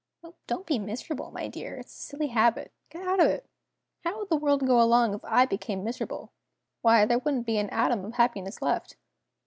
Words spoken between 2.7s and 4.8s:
Get out of it. How would the world